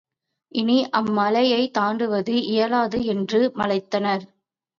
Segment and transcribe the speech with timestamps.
[0.51, 4.25] இனி அம்மலையைத் தாண்டுவது இயலாது என்று மலைத்தனர்.